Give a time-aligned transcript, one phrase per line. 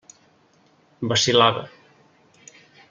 [1.11, 1.67] Vacil·lava.